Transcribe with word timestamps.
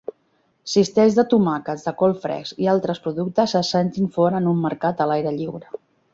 Cistells 0.71 1.17
de 1.19 1.25
tomàquets 1.33 1.83
de 1.89 1.93
col 1.99 2.15
fresc 2.23 2.63
i 2.65 2.71
altres 2.73 3.03
productes 3.05 3.55
es 3.61 3.71
sentin 3.77 4.09
fora 4.19 4.43
en 4.43 4.51
un 4.55 4.67
mercat 4.71 5.07
a 5.07 5.11
l'aire 5.13 5.37
lliure 5.39 5.81